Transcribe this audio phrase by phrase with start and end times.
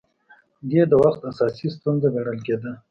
[0.69, 2.71] دې د وخت اساسي ستونزه ګڼل کېده